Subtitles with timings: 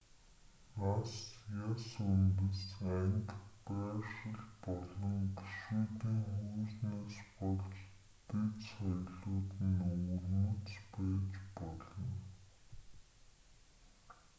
[0.83, 1.11] нас
[1.65, 2.61] яс үндэс
[2.97, 7.75] анги байршил болон гишүүдийн хүйснээс болж
[8.29, 12.07] дэд соёлууд нь өвөрмөц байж болно